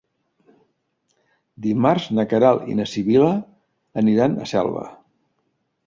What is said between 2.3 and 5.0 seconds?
Queralt i na Sibil·la aniran a Selva.